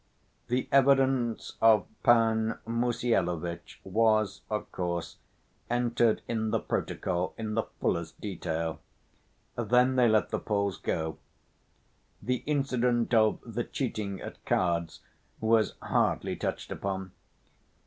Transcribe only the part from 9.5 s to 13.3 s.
Then they let the Poles go. The incident